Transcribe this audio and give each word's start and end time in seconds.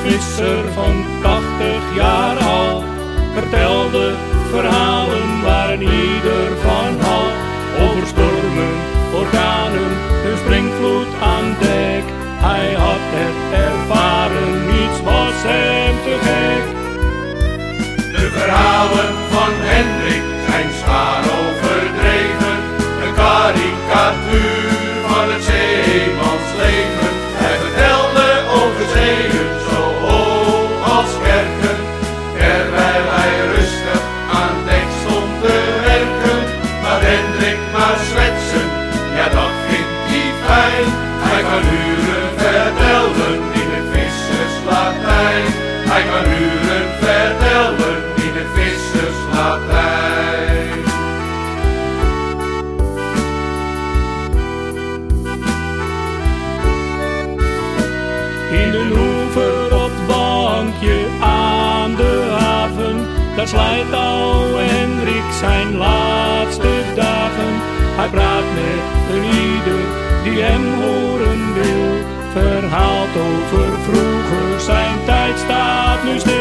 visser 0.00 0.72
van 0.72 1.04
80 1.22 1.94
jaar 1.94 2.38
al 2.38 2.82
vertelde 3.34 4.14
verhalen 4.50 5.42
waar 5.42 5.80
ieder 5.80 6.56
van 6.62 7.00
hal. 7.00 7.28
Over 7.84 8.06
stormen, 8.06 8.74
orkanen, 9.14 9.90
een 10.26 10.38
springvloed 10.38 11.06
aan 11.22 11.56
dek. 11.60 12.04
Hij 12.48 12.72
had 12.72 13.04
het 13.18 13.65
Hij 45.88 46.02
kan 46.02 46.24
uren 46.32 46.88
vertellen 47.00 47.96
in 48.16 48.32
het 48.38 48.46
visserslatijn. 48.54 50.78
In 58.62 58.70
de 58.70 58.84
hoever 58.94 59.74
op 59.84 59.90
het 59.94 60.06
bankje 60.06 60.98
aan 61.20 61.94
de 61.94 62.34
haven, 62.38 63.06
daar 63.36 63.48
slijt 63.48 63.92
oude 63.92 64.58
Hendrik 64.58 65.32
zijn 65.40 65.76
laatste 65.76 66.68
dagen. 66.94 67.52
Hij 67.96 68.08
praat 68.08 68.44
met 68.54 69.16
een 69.16 69.24
ieder 69.24 69.80
die 70.24 70.42
hem 70.42 70.74
horen 70.74 71.54
wil, 71.54 72.04
verhaalt 72.32 73.16
over 73.16 73.68
vroeger, 73.84 74.60
zijn 74.60 75.04
tijd 75.04 75.15
staat 75.44 76.04
nu 76.04 76.18
stil. 76.18 76.34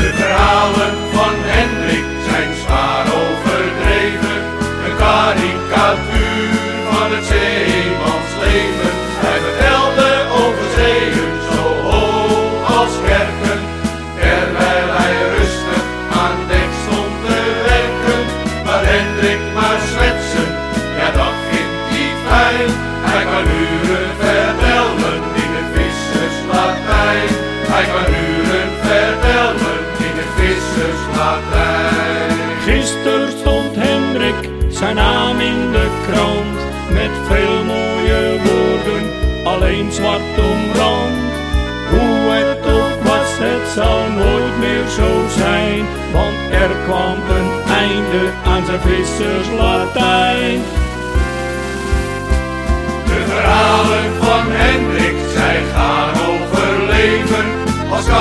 De 0.00 0.10
verhalen 0.14 0.94
van 1.12 1.34
Hendrik 1.54 2.06
zijn 2.28 2.50
zwaar 2.62 3.06
overdreven. 3.20 4.40
Een 4.84 4.96
karikatuur 5.04 6.50
van 6.90 7.08
het 7.14 7.24
zeemansleven. 7.34 8.92
Hij 9.24 9.38
vertelde 9.46 10.10
over 10.42 10.66
zeeën 10.78 11.32
zo 11.50 11.62
hoog 11.90 12.78
als 12.78 12.94
kerken. 13.10 13.60
Terwijl 14.22 14.88
hij 15.00 15.16
rustig 15.36 15.84
aan 16.22 16.38
dek 16.50 16.70
stond 16.82 17.14
te 17.26 17.38
werken. 17.72 18.22
Maar 18.66 18.84
Hendrik 18.94 19.42
maar 19.54 19.80
zwetsen, 19.92 20.48
ja 20.98 21.08
dat 21.20 21.36
vindt 21.48 21.84
hij 21.92 22.10
fijn. 22.26 22.70
Hij 23.10 23.24
kan 23.32 23.46
uren 23.62 24.27
Hij 27.78 27.86
kan 27.86 28.14
uren 28.14 28.70
vertellen 28.88 29.80
in 30.08 30.14
het 30.20 30.32
visserslatijn. 30.38 32.36
Gisteren 32.66 33.28
stond 33.38 33.76
Hendrik 33.76 34.50
zijn 34.68 34.94
naam 34.94 35.40
in 35.40 35.72
de 35.72 35.88
krant 36.06 36.58
met 36.98 37.10
veel 37.28 37.64
mooie 37.64 38.22
woorden, 38.46 39.02
alleen 39.44 39.92
zwart 39.92 40.38
omrand. 40.50 41.18
Hoe 41.90 42.18
het 42.38 42.62
ook 42.78 43.02
was, 43.02 43.30
het 43.46 43.68
zal 43.74 44.00
nooit 44.22 44.58
meer 44.58 44.86
zo 44.98 45.10
zijn, 45.42 45.86
want 46.12 46.36
er 46.62 46.72
kwam 46.84 47.16
een 47.36 47.50
einde 47.84 48.22
aan 48.44 48.64
zijn 48.66 48.80
visserslatijn. 48.80 50.77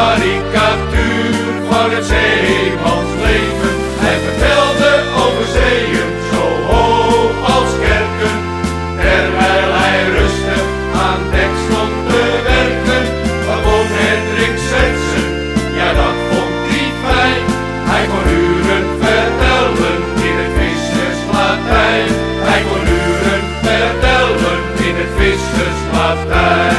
karikatuur 0.00 1.54
van 1.70 1.88
het 1.94 2.06
zeemansleven. 2.16 3.74
Hij 4.04 4.18
vertelde 4.26 4.92
over 5.24 5.46
zeeën 5.58 6.08
zo 6.30 6.42
hoog 6.70 7.36
als 7.54 7.72
kerken. 7.86 8.36
Terwijl 9.04 9.70
hij 9.82 10.00
rustig 10.18 10.64
aan 11.06 11.22
dek 11.34 11.52
stond 11.64 11.94
te 12.10 12.24
werken. 12.52 13.04
Gewoon 13.48 13.88
Hendrik 14.02 14.56
Zetsen, 14.70 15.28
ja 15.78 15.88
dat 16.00 16.16
vond 16.28 16.54
hij 16.70 16.88
fijn. 17.04 17.44
Hij 17.90 18.04
kon 18.12 18.26
uren 18.44 18.86
vertellen 19.04 19.98
in 20.28 20.36
het 20.40 20.52
vissersplatijn. 20.58 22.10
Hij 22.48 22.62
kon 22.68 22.84
uren 23.02 23.42
vertellen 23.66 24.60
in 24.88 24.94
het 25.00 25.12
vissersplatijn. 25.18 26.69